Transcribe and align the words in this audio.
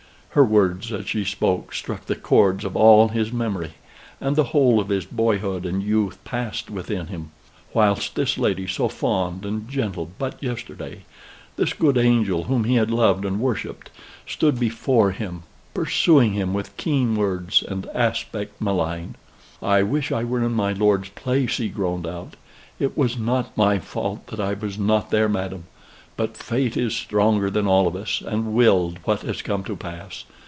Her 0.33 0.45
words 0.45 0.93
as 0.93 1.09
she 1.09 1.25
spoke 1.25 1.73
struck 1.73 2.05
the 2.05 2.15
chords 2.15 2.63
of 2.63 2.77
all 2.77 3.09
his 3.09 3.33
memory, 3.33 3.71
and 4.21 4.37
the 4.37 4.45
whole 4.55 4.79
of 4.79 4.87
his 4.87 5.03
boyhood 5.03 5.65
and 5.65 5.83
youth 5.83 6.17
passed 6.23 6.69
within 6.71 7.07
him; 7.07 7.31
whilst 7.73 8.15
this 8.15 8.37
lady, 8.37 8.65
so 8.65 8.87
fond 8.87 9.45
and 9.45 9.67
gentle 9.67 10.09
but 10.17 10.41
yesterday 10.41 11.01
this 11.57 11.73
good 11.73 11.97
angel 11.97 12.45
whom 12.45 12.63
he 12.63 12.75
had 12.75 12.91
loved 12.91 13.25
and 13.25 13.41
worshipped 13.41 13.89
stood 14.25 14.57
before 14.57 15.11
him, 15.11 15.43
pursuing 15.73 16.31
him 16.31 16.53
with 16.53 16.77
keen 16.77 17.17
words 17.17 17.61
and 17.61 17.85
aspect 17.93 18.61
malign. 18.61 19.17
"I 19.61 19.83
wish 19.83 20.13
I 20.13 20.23
were 20.23 20.45
in 20.45 20.53
my 20.53 20.71
lord's 20.71 21.09
place," 21.09 21.57
he 21.57 21.67
groaned 21.67 22.07
out. 22.07 22.37
"It 22.79 22.95
was 22.97 23.17
not 23.17 23.55
my 23.57 23.79
fault 23.79 24.27
that 24.27 24.39
I 24.39 24.53
was 24.53 24.79
not 24.79 25.09
there, 25.11 25.27
madam. 25.27 25.65
But 26.17 26.35
Fate 26.37 26.77
is 26.77 26.93
stronger 26.93 27.49
than 27.49 27.65
all 27.67 27.87
of 27.87 27.95
us, 27.95 28.21
and 28.21 28.53
willed 28.53 28.99
what 29.05 29.21
has 29.21 29.41
come 29.41 29.63
to 29.63 29.75
pass. 29.75 30.25